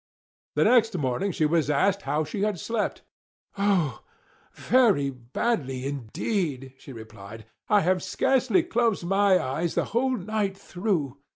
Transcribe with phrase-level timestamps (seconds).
[0.55, 3.03] The next morning she was asked how she had slept.
[3.55, 4.01] "Oh,
[4.55, 7.45] very badly indeed!" she replied.
[7.69, 11.19] "I have scarcely closed my eyes the whole night through.